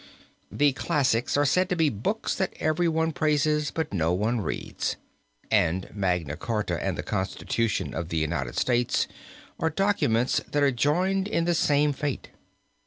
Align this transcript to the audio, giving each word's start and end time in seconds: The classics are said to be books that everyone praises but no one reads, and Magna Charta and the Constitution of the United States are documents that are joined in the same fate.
The 0.51 0.73
classics 0.73 1.37
are 1.37 1.45
said 1.45 1.69
to 1.69 1.75
be 1.75 1.89
books 1.89 2.33
that 2.33 2.55
everyone 2.59 3.11
praises 3.11 3.69
but 3.69 3.93
no 3.93 4.11
one 4.13 4.41
reads, 4.41 4.95
and 5.51 5.89
Magna 5.95 6.35
Charta 6.35 6.83
and 6.83 6.97
the 6.97 7.03
Constitution 7.03 7.93
of 7.93 8.09
the 8.09 8.17
United 8.17 8.57
States 8.57 9.07
are 9.59 9.69
documents 9.69 10.41
that 10.53 10.63
are 10.63 10.71
joined 10.71 11.27
in 11.27 11.45
the 11.45 11.53
same 11.53 11.93
fate. 11.93 12.31